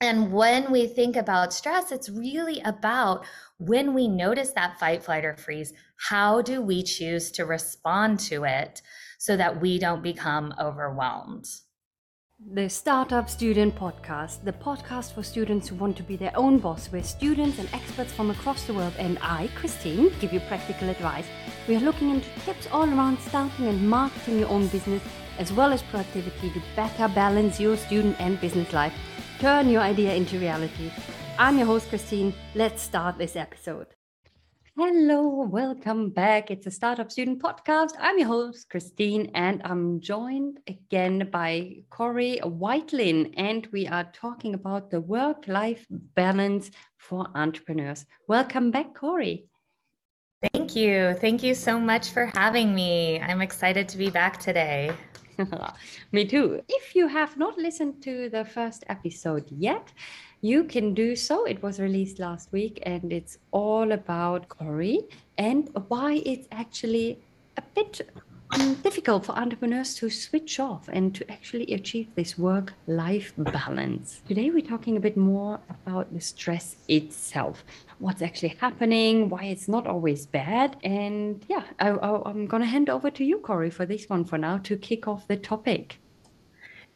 [0.00, 3.24] And when we think about stress, it's really about
[3.58, 8.44] when we notice that fight, flight, or freeze, how do we choose to respond to
[8.44, 8.82] it
[9.18, 11.46] so that we don't become overwhelmed?
[12.52, 16.88] The Startup Student Podcast, the podcast for students who want to be their own boss,
[16.88, 21.26] where students and experts from across the world and I, Christine, give you practical advice.
[21.66, 25.02] We are looking into tips all around starting and marketing your own business,
[25.38, 28.94] as well as productivity to better balance your student and business life.
[29.38, 30.90] Turn your idea into reality.
[31.38, 32.32] I'm your host, Christine.
[32.54, 33.88] Let's start this episode.
[34.76, 36.50] Hello, welcome back.
[36.50, 37.92] It's a Startup Student Podcast.
[38.00, 44.54] I'm your host, Christine, and I'm joined again by Corey Whitelin, and we are talking
[44.54, 48.04] about the work life balance for entrepreneurs.
[48.26, 49.46] Welcome back, Corey.
[50.52, 51.14] Thank you.
[51.20, 53.20] Thank you so much for having me.
[53.20, 54.92] I'm excited to be back today.
[56.12, 56.62] Me too.
[56.68, 59.92] If you have not listened to the first episode yet,
[60.40, 61.44] you can do so.
[61.44, 65.00] It was released last week and it's all about Corey
[65.38, 67.18] and why it's actually
[67.56, 68.00] a bit
[68.54, 74.22] Um, difficult for entrepreneurs to switch off and to actually achieve this work life balance.
[74.28, 77.64] Today, we're talking a bit more about the stress itself,
[77.98, 80.76] what's actually happening, why it's not always bad.
[80.84, 81.88] And yeah, I,
[82.30, 85.08] am going to hand over to you, Corey, for this one for now to kick
[85.08, 85.98] off the topic.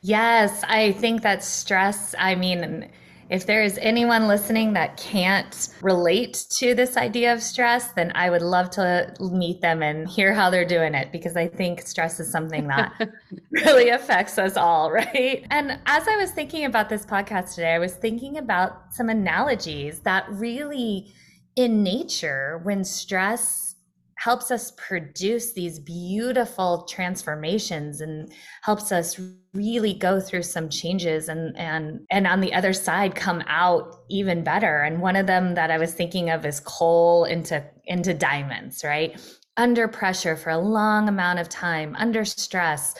[0.01, 2.89] Yes, I think that stress, I mean,
[3.31, 8.31] if there is anyone listening that can't relate to this idea of stress, then I
[8.31, 12.21] would love to meet them and hear how they're doing it because I think stress
[12.21, 13.11] is something that
[13.51, 15.47] really affects us all, right?
[15.51, 20.01] And as I was thinking about this podcast today, I was thinking about some analogies
[20.01, 21.13] that really
[21.59, 23.75] in nature, when stress
[24.19, 29.19] helps us produce these beautiful transformations and helps us
[29.55, 34.43] really go through some changes and and and on the other side come out even
[34.43, 34.83] better.
[34.83, 39.21] And one of them that i was thinking of is coal into into diamonds right?
[39.57, 42.95] Under pressure for a long amount of time under stress.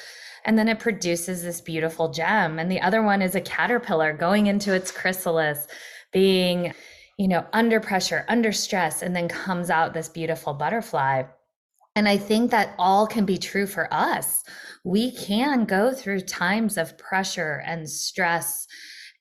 [0.45, 2.61] And then it produces this beautiful gem.
[2.61, 5.67] And the other one is a caterpillar going into its chrysalis
[6.13, 6.73] being
[7.19, 11.25] you know, under pressure, under stress, and then comes out this beautiful butterfly.
[11.97, 14.45] And I think that all can be true for us.
[14.85, 18.69] We can go through times of pressure and stress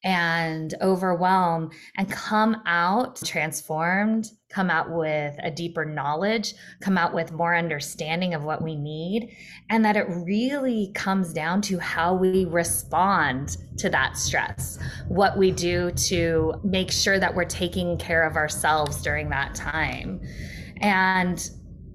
[0.04, 7.32] and overwhelm and come out transformed, come out with a deeper knowledge, come out with
[7.32, 9.36] more understanding of what we need.
[9.70, 15.52] And that it really comes down to how we respond to that stress, what we
[15.52, 20.22] do to make sure that we're taking care of ourselves during that time.
[20.80, 21.50] And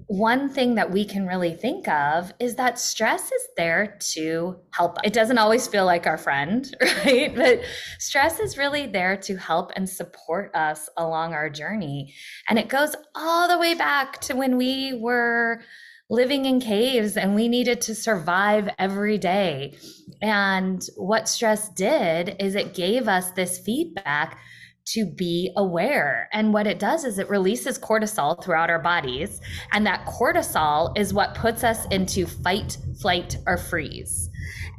[0.07, 4.97] one thing that we can really think of is that stress is there to help.
[5.03, 7.33] It doesn't always feel like our friend, right?
[7.35, 7.61] But
[7.99, 12.13] stress is really there to help and support us along our journey.
[12.49, 15.61] And it goes all the way back to when we were
[16.09, 19.77] living in caves and we needed to survive every day.
[20.21, 24.37] And what stress did is it gave us this feedback
[24.85, 26.29] to be aware.
[26.33, 29.39] And what it does is it releases cortisol throughout our bodies.
[29.71, 34.29] And that cortisol is what puts us into fight, flight, or freeze.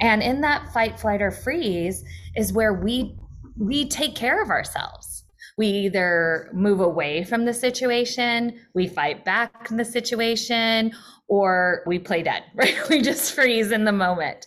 [0.00, 2.04] And in that fight, flight, or freeze
[2.36, 3.16] is where we
[3.56, 5.24] we take care of ourselves.
[5.56, 10.92] We either move away from the situation, we fight back in the situation,
[11.28, 12.76] or we play dead, right?
[12.88, 14.46] We just freeze in the moment.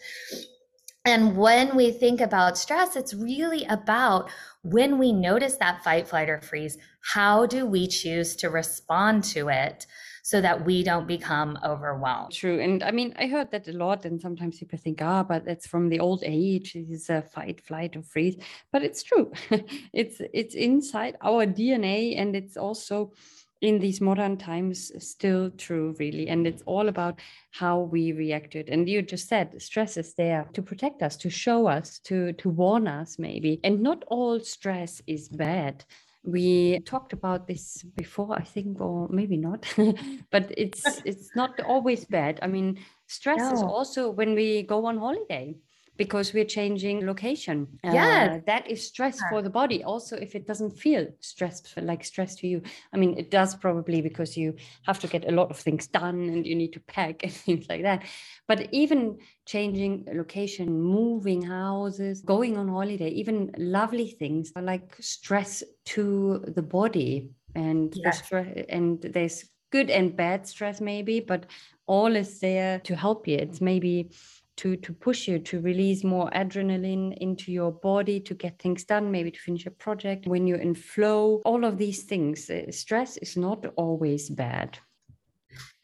[1.06, 4.30] And when we think about stress, it's really about
[4.72, 6.78] when we notice that fight, flight, or freeze,
[7.14, 9.86] how do we choose to respond to it
[10.24, 12.34] so that we don't become overwhelmed?
[12.34, 12.60] True.
[12.60, 14.04] And I mean, I heard that a lot.
[14.04, 16.76] And sometimes people think, ah, but that's from the old age.
[16.76, 18.36] It's a fight, flight, or freeze.
[18.74, 19.32] But it's true.
[19.94, 22.20] it's it's inside our DNA.
[22.20, 23.14] And it's also
[23.62, 27.20] in these modern times still true really and it's all about
[27.52, 28.70] how we reacted.
[28.70, 32.50] And you just said stress is there to protect us to show us to to
[32.50, 33.60] warn us maybe.
[33.64, 35.86] And not all stress is bad.
[36.24, 39.66] We talked about this before i think or maybe not
[40.32, 42.40] but it's it's not always bad.
[42.42, 43.54] I mean stress no.
[43.54, 45.56] is also when we go on holiday
[45.98, 47.68] because we're changing location.
[47.84, 48.36] Yeah.
[48.38, 49.84] Uh, that is stress for the body.
[49.84, 52.62] Also, if it doesn't feel stressed like stress to you.
[52.94, 56.30] I mean, it does probably because you have to get a lot of things done
[56.30, 58.04] and you need to pack and things like that.
[58.48, 65.64] But even changing location, moving houses, going on holiday, even lovely things are like stress
[65.86, 67.32] to the body.
[67.56, 68.20] And yes.
[68.20, 71.48] the stress, and there's good and bad stress maybe, but
[71.88, 73.38] all is there to help you.
[73.38, 74.12] It's maybe
[74.58, 79.12] to to push you to release more adrenaline into your body to get things done
[79.12, 80.28] maybe to finish a project.
[80.28, 84.80] When you're in flow all of these things uh, stress is not always bad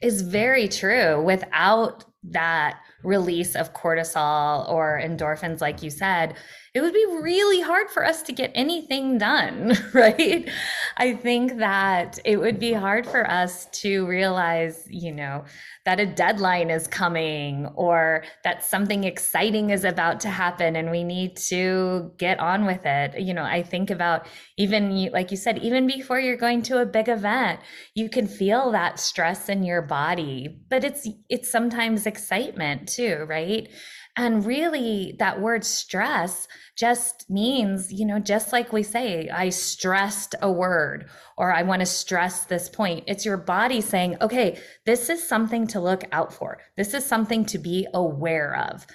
[0.04, 6.36] is very true without that release of cortisol or endorphins like you said
[6.74, 10.50] it would be really hard for us to get anything done, right?
[10.98, 15.46] I think that it would be hard for us to realize, you know,
[15.86, 21.04] that a deadline is coming or that something exciting is about to happen and we
[21.04, 23.20] need to get on with it.
[23.20, 24.26] You know, I think about
[24.58, 27.60] even like you said, even before you're going to a big event,
[27.94, 33.70] you can feel that stress in your body, but it's it's sometimes excitement too, right?
[34.18, 40.34] And really, that word stress just means, you know, just like we say, I stressed
[40.42, 43.04] a word or I want to stress this point.
[43.06, 46.58] It's your body saying, okay, this is something to look out for.
[46.76, 48.88] This is something to be aware of.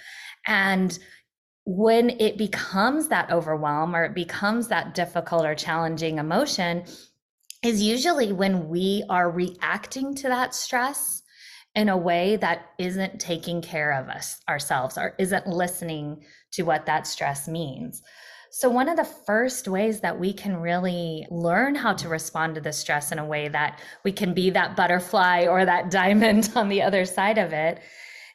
[0.48, 0.98] And
[1.64, 6.84] when it becomes that overwhelm or it becomes that difficult or challenging emotion,
[7.62, 11.22] is usually when we are reacting to that stress
[11.74, 16.86] in a way that isn't taking care of us ourselves or isn't listening to what
[16.86, 18.02] that stress means.
[18.50, 22.60] So, one of the first ways that we can really learn how to respond to
[22.60, 26.68] the stress in a way that we can be that butterfly or that diamond on
[26.68, 27.80] the other side of it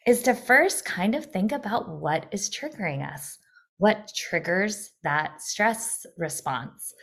[0.05, 3.39] is to first kind of think about what is triggering us,
[3.77, 6.93] what triggers that stress response.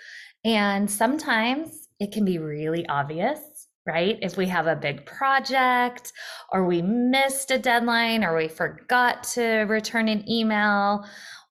[0.44, 3.40] And sometimes it can be really obvious
[3.86, 4.18] right?
[4.20, 6.12] If we have a big project
[6.52, 11.06] or we missed a deadline or we forgot to return an email,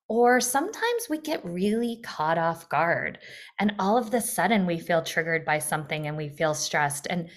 [0.07, 3.19] or sometimes we get really caught off guard
[3.60, 7.30] and all of the sudden we feel triggered by something and we feel stressed and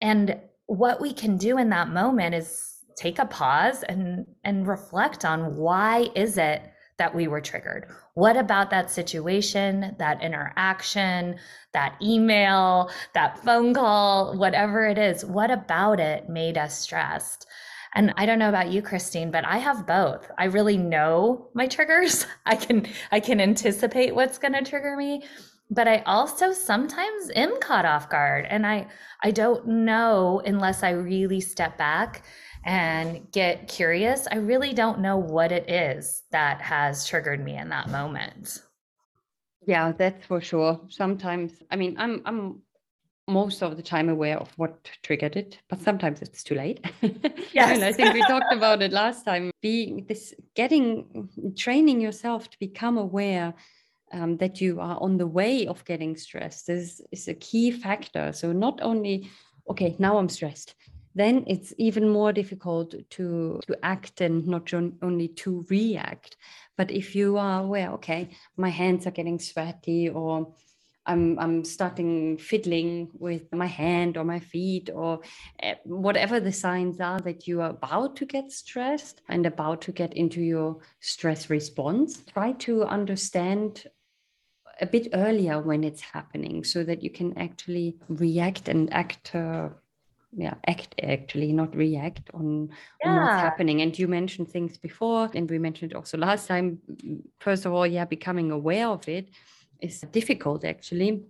[0.00, 0.36] and
[0.66, 5.56] what we can do in that moment is take a pause and and reflect on
[5.56, 6.62] why is it
[6.98, 7.86] that we were triggered?
[8.20, 11.36] What about that situation, that interaction,
[11.72, 15.24] that email, that phone call, whatever it is?
[15.24, 17.46] What about it made us stressed?
[17.94, 20.30] And I don't know about you, Christine, but I have both.
[20.36, 22.26] I really know my triggers.
[22.44, 25.24] I can I can anticipate what's going to trigger me,
[25.70, 28.88] but I also sometimes am caught off guard and I
[29.22, 32.22] I don't know unless I really step back
[32.64, 37.70] and get curious, I really don't know what it is that has triggered me in
[37.70, 38.62] that moment.
[39.66, 40.80] Yeah, that's for sure.
[40.88, 42.62] Sometimes, I mean, I'm I'm
[43.28, 46.84] most of the time aware of what triggered it, but sometimes it's too late.
[47.52, 47.74] Yes.
[47.74, 49.50] and I think we talked about it last time.
[49.60, 53.54] Being this, getting, training yourself to become aware
[54.12, 58.32] um, that you are on the way of getting stressed is, is a key factor.
[58.32, 59.30] So not only,
[59.68, 60.74] okay, now I'm stressed
[61.14, 64.72] then it's even more difficult to to act and not
[65.02, 66.36] only to react
[66.76, 70.54] but if you are aware okay my hands are getting sweaty or
[71.06, 75.20] I'm, I'm starting fiddling with my hand or my feet or
[75.60, 79.92] eh, whatever the signs are that you are about to get stressed and about to
[79.92, 82.18] get into your stress response.
[82.32, 83.86] Try to understand
[84.80, 89.68] a bit earlier when it's happening so that you can actually react and act uh,
[90.32, 92.70] yeah act actually not react on,
[93.02, 93.10] yeah.
[93.10, 93.82] on, what's happening.
[93.82, 96.78] And you mentioned things before and we mentioned also last time.
[97.38, 99.28] First of all yeah becoming aware of it
[99.80, 101.24] is difficult actually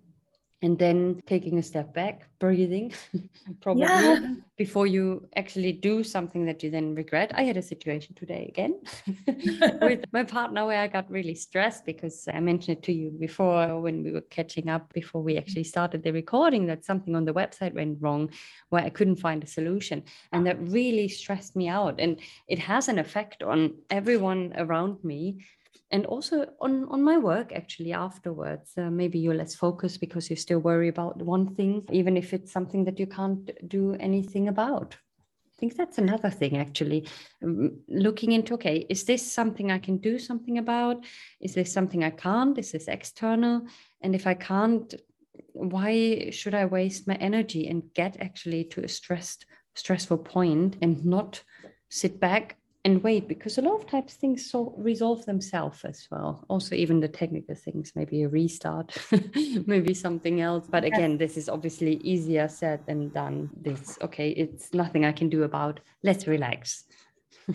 [0.62, 2.92] and then taking a step back breathing
[3.60, 4.34] probably yeah.
[4.56, 7.30] before you actually do something that you then regret.
[7.34, 8.80] I had a situation today again
[9.82, 13.80] with my partner where i got really stressed because i mentioned it to you before
[13.80, 17.32] when we were catching up before we actually started the recording that something on the
[17.32, 18.30] website went wrong
[18.70, 20.02] where i couldn't find a solution.
[20.32, 22.00] And that really stressed me out.
[22.00, 25.44] And it has an effect on everyone around me
[25.90, 30.36] and also on on my work actually afterwards uh, maybe you're less focused because you
[30.36, 34.96] still worry about one thing even if it's something that you can't do anything about.
[35.52, 37.06] I think that's another thing actually.
[37.42, 41.04] Um, looking into okay is this something i can do something about?
[41.40, 42.58] Is this something i can't?
[42.58, 43.66] Is this external?
[44.00, 44.94] And if i can't
[45.52, 51.04] why should i waste my energy and get actually to a stressed stressful point and
[51.04, 51.42] not
[51.88, 56.44] sit back and wait because a lot of times things so resolve themselves as well.
[56.48, 58.96] Also even the technical things maybe a restart
[59.66, 60.66] maybe something else.
[60.68, 63.50] But again this is obviously easier said than done.
[63.54, 65.80] This okay it's nothing i can do about.
[66.02, 66.84] Let's relax.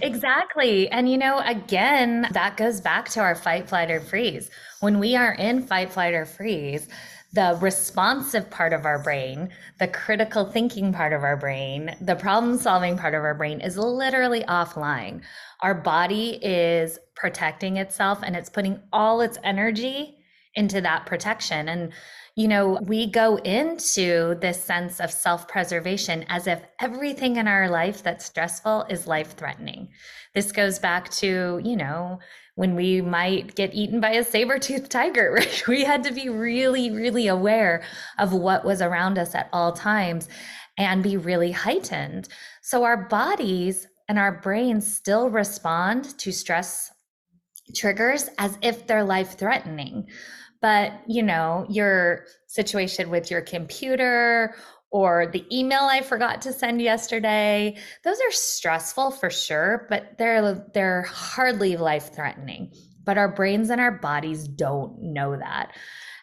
[0.01, 0.89] Exactly.
[0.89, 4.49] And you know, again, that goes back to our fight, flight, or freeze.
[4.81, 6.87] When we are in fight, flight, or freeze,
[7.35, 12.57] the responsive part of our brain, the critical thinking part of our brain, the problem
[12.57, 15.21] solving part of our brain is literally offline.
[15.59, 20.14] Our body is protecting itself and it's putting all its energy
[20.55, 21.69] into that protection.
[21.69, 21.91] And,
[22.35, 27.69] you know, we go into this sense of self preservation as if everything in our
[27.69, 29.89] life that's stressful is life threatening.
[30.33, 32.19] This goes back to, you know,
[32.55, 35.67] when we might get eaten by a saber-toothed tiger, right?
[35.67, 37.83] We had to be really, really aware
[38.17, 40.27] of what was around us at all times
[40.77, 42.27] and be really heightened.
[42.61, 46.91] So our bodies and our brains still respond to stress
[47.75, 50.07] triggers as if they're life threatening.
[50.61, 54.55] But, you know, your situation with your computer
[54.91, 60.65] or the email I forgot to send yesterday, those are stressful for sure, but they're
[60.73, 62.73] they're hardly life-threatening.
[63.03, 65.75] But our brains and our bodies don't know that.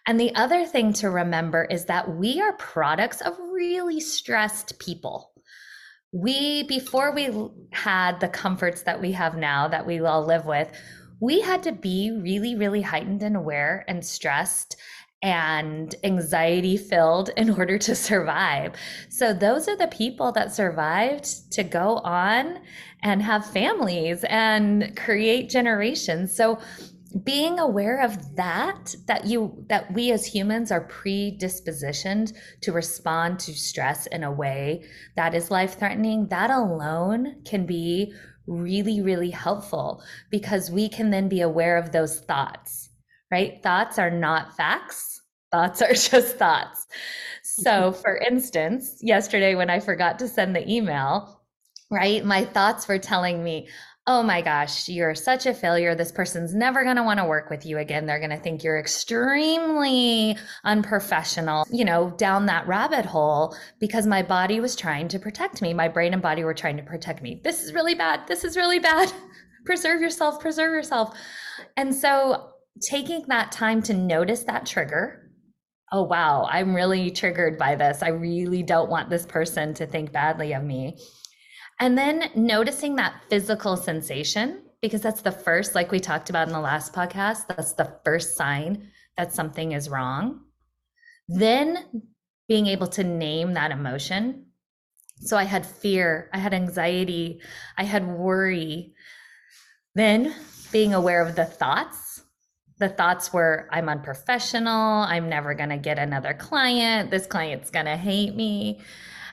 [0.06, 5.32] And the other thing to remember is that we are products of really stressed people
[6.12, 7.30] we before we
[7.72, 10.70] had the comforts that we have now that we all live with
[11.22, 14.76] we had to be really really heightened and aware and stressed
[15.22, 18.74] and anxiety filled in order to survive.
[19.08, 22.58] So those are the people that survived to go on
[23.04, 26.34] and have families and create generations.
[26.34, 26.58] So
[27.24, 33.52] being aware of that that you that we as humans are predispositioned to respond to
[33.52, 34.82] stress in a way
[35.14, 38.14] that is life threatening that alone can be
[38.46, 42.90] really really helpful because we can then be aware of those thoughts
[43.32, 43.60] right?
[43.62, 45.22] Thoughts are not facts.
[45.50, 46.86] Thoughts are just thoughts.
[47.42, 48.00] So mm-hmm.
[48.00, 51.42] for instance yesterday when i forgot to send the email
[51.90, 53.68] right my thoughts were telling me
[54.06, 55.94] oh my gosh, you're such a failure.
[55.94, 58.04] This person's never going to want to work with you again.
[58.04, 64.22] They're going to think you're extremely unprofessional, you know, down that rabbit hole because my
[64.22, 65.72] body was trying to protect me.
[65.72, 67.40] My brain and body were trying to protect me.
[67.44, 68.26] This is really bad.
[68.26, 69.12] This is really bad.
[69.64, 71.16] preserve yourself, preserve yourself.
[71.76, 75.30] And so taking that time to notice that trigger.
[75.92, 78.02] Oh, wow, I'm really triggered by this.
[78.02, 80.96] I really don't want this person to think badly of me
[81.82, 86.52] and then noticing that physical sensation, because that's the first, like we talked about in
[86.52, 90.42] the last podcast, that's the first sign that something is wrong.
[91.26, 92.04] Then
[92.46, 94.46] being able to name that emotion.
[95.22, 97.40] So I had fear, I had anxiety,
[97.76, 98.92] I had worry.
[99.96, 100.32] Then
[100.70, 102.22] being aware of the thoughts.
[102.78, 105.02] The thoughts were, I'm unprofessional.
[105.02, 107.10] I'm never going to get another client.
[107.10, 108.82] This client's going to hate me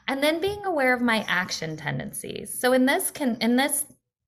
[0.10, 2.60] and then being aware of my action tendencies.
[2.60, 3.86] So in this can in this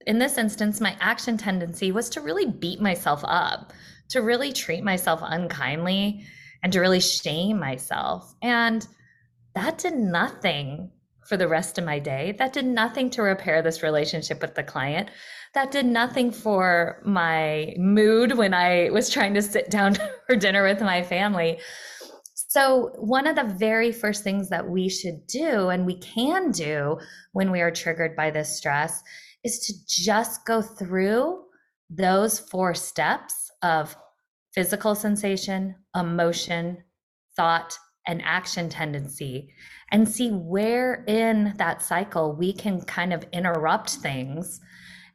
[0.07, 3.73] in this instance my action tendency was to really beat myself up
[4.09, 6.25] to really treat myself unkindly
[6.63, 8.33] and to really shame myself.
[8.41, 8.85] And
[9.55, 10.91] that did nothing
[11.25, 12.35] for the rest of my day.
[12.37, 15.09] That did nothing to repair this relationship with the client.
[15.53, 19.97] That did nothing for my mood when i was trying to sit down
[20.27, 21.59] for dinner with my family
[22.51, 26.97] so, one of the very first things that we should do and we can do
[27.31, 29.01] when we are triggered by this stress
[29.45, 31.45] is to just go through
[31.89, 33.95] those four steps of
[34.53, 36.83] physical sensation, emotion,
[37.37, 39.53] thought, and action tendency
[39.93, 44.59] and see where in that cycle we can kind of interrupt things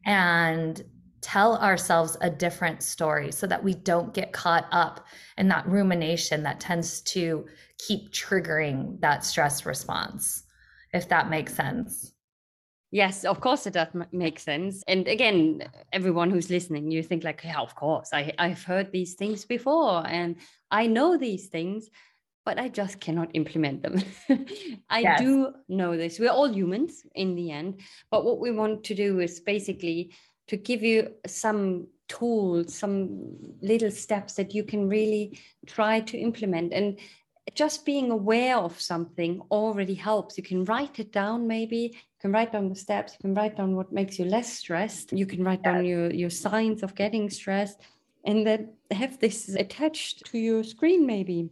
[0.06, 0.82] and
[1.26, 5.04] tell ourselves a different story so that we don't get caught up
[5.38, 7.45] in that rumination that tends to
[7.78, 10.45] keep triggering that stress response,
[10.92, 12.12] if that makes sense.
[12.92, 14.85] Yes, of course it does make sense.
[14.87, 19.14] And again, everyone who's listening, you think like, yeah, of course, I, I've heard these
[19.14, 20.37] things before and
[20.71, 21.90] I know these things,
[22.45, 24.00] but I just cannot implement them.
[24.88, 25.21] I yes.
[25.21, 26.21] do know this.
[26.21, 27.80] We're all humans in the end.
[28.12, 30.12] But what we want to do is basically
[30.48, 36.72] to give you some tools, some little steps that you can really try to implement.
[36.72, 36.98] And
[37.54, 40.36] just being aware of something already helps.
[40.36, 41.92] You can write it down, maybe.
[41.92, 43.14] You can write down the steps.
[43.14, 45.12] You can write down what makes you less stressed.
[45.12, 47.80] You can write down your, your signs of getting stressed
[48.24, 51.50] and then have this attached to your screen, maybe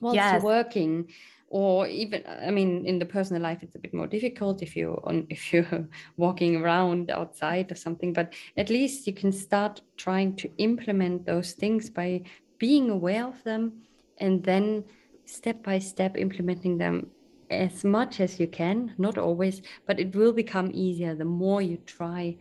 [0.00, 0.34] while yes.
[0.34, 1.08] you're working
[1.50, 5.00] or even i mean in the personal life it's a bit more difficult if you're
[5.04, 10.34] on if you're walking around outside or something but at least you can start trying
[10.36, 12.22] to implement those things by
[12.58, 13.72] being aware of them
[14.18, 14.84] and then
[15.24, 17.06] step by step implementing them
[17.50, 21.78] as much as you can not always but it will become easier the more you
[21.86, 22.36] try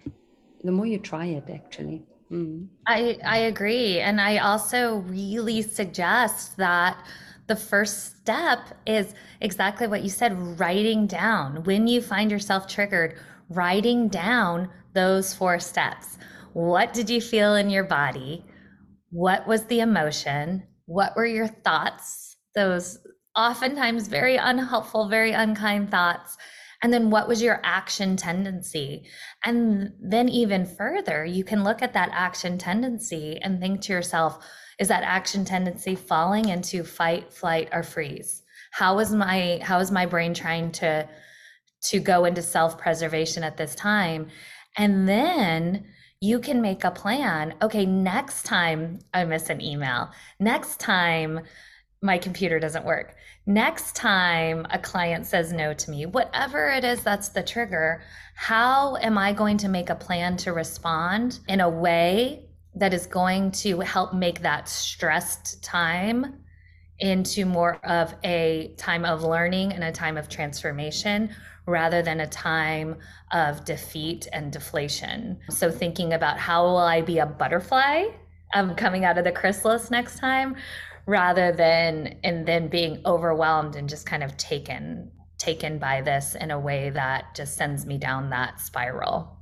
[0.63, 2.67] the more you try it actually mm.
[2.87, 6.97] i i agree and i also really suggest that
[7.47, 11.63] the first step is exactly what you said writing down.
[11.63, 13.17] When you find yourself triggered,
[13.49, 16.17] writing down those four steps.
[16.53, 18.45] What did you feel in your body?
[19.11, 20.63] What was the emotion?
[20.85, 22.35] What were your thoughts?
[22.55, 22.99] Those
[23.35, 26.35] oftentimes very unhelpful, very unkind thoughts.
[26.83, 29.07] And then what was your action tendency?
[29.43, 34.45] And then, even further, you can look at that action tendency and think to yourself,
[34.79, 38.43] is that action tendency falling into fight, flight, or freeze?
[38.71, 41.07] How is my how is my brain trying to
[41.89, 44.27] to go into self-preservation at this time?
[44.77, 45.85] And then
[46.19, 47.55] you can make a plan.
[47.61, 51.41] Okay, next time I miss an email, next time
[52.01, 53.15] my computer doesn't work,
[53.47, 58.03] next time a client says no to me, whatever it is that's the trigger,
[58.35, 62.46] how am I going to make a plan to respond in a way
[62.79, 66.43] that is going to help make that stressed time
[66.99, 71.29] into more of a time of learning and a time of transformation
[71.67, 72.95] rather than a time
[73.31, 75.37] of defeat and deflation.
[75.49, 78.05] So, thinking about how will I be a butterfly
[78.53, 80.55] um, coming out of the chrysalis next time
[81.05, 86.49] rather than and then being overwhelmed and just kind of taken taken by this in
[86.49, 89.36] a way that just sends me down that spiral.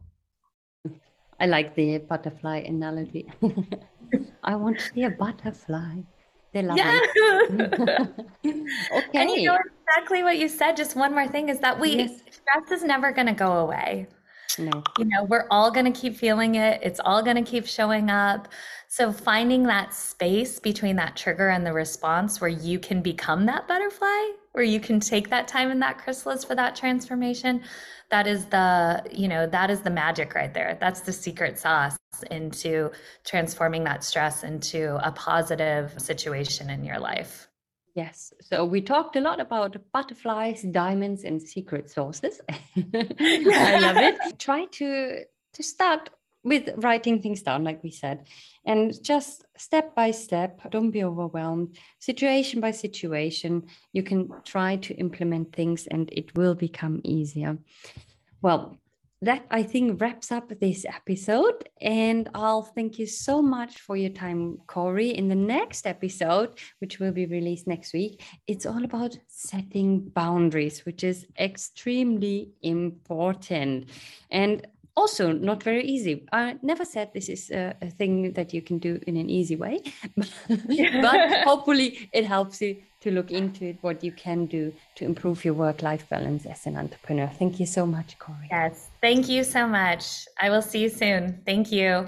[1.40, 3.28] I like the butterfly analogy.
[4.44, 6.02] I want to be a butterfly.
[6.54, 7.00] They love yeah.
[7.04, 7.80] it.
[8.46, 9.10] okay.
[9.14, 10.78] And you know exactly what you said.
[10.78, 12.22] Just one more thing is that we yes.
[12.32, 14.08] stress is never going to go away.
[14.58, 14.84] No.
[14.98, 16.80] You know, we're all going to keep feeling it.
[16.82, 18.48] It's all going to keep showing up.
[18.88, 23.68] So finding that space between that trigger and the response where you can become that
[23.68, 27.62] butterfly, where you can take that time in that chrysalis for that transformation,
[28.12, 31.98] that is the you know that is the magic right there that's the secret sauce
[32.32, 32.92] into
[33.26, 37.48] transforming that stress into a positive situation in your life
[37.96, 38.34] Yes.
[38.42, 42.42] So we talked a lot about butterflies, diamonds, and secret sauces.
[42.50, 44.18] I love it.
[44.38, 45.22] Try to
[45.54, 46.10] to start
[46.46, 48.28] with writing things down, like we said,
[48.66, 50.62] and just step by step.
[50.72, 51.78] Don't be overwhelmed.
[52.00, 57.58] Situation by situation, you can try to implement things, and it will become easier.
[58.42, 58.78] Well,
[59.22, 61.68] that I think wraps up this episode.
[61.82, 65.10] And I'll thank you so much for your time, Corey.
[65.10, 70.86] In the next episode, which will be released next week, it's all about setting boundaries,
[70.86, 73.90] which is extremely important.
[74.30, 76.26] And also not very easy.
[76.32, 79.56] I never said this is a, a thing that you can do in an easy
[79.56, 79.82] way,
[80.18, 85.46] but hopefully it helps you to look into it, what you can do to improve
[85.46, 87.28] your work life balance as an entrepreneur.
[87.28, 88.48] Thank you so much, Corey.
[88.50, 90.26] Yes, thank you so much.
[90.42, 91.42] I will see you soon.
[91.46, 92.08] Thank you.